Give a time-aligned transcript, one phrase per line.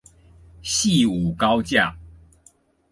[0.63, 1.95] 汐五高架